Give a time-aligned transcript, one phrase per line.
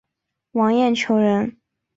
[0.53, 1.59] 王晏球人。